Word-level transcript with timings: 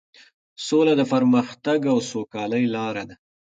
سوله 0.65 0.93
د 0.97 1.01
پرمختګ 1.13 1.79
او 1.91 1.97
سوکالۍ 2.09 2.63
لاره 2.75 3.03
ده. 3.09 3.15